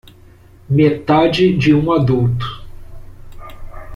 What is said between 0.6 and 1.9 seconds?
Metade de